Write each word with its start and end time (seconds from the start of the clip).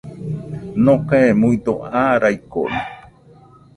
Nokae 0.85 1.29
muido 1.41 1.75
aa 2.01 2.09
raikono. 2.21 2.81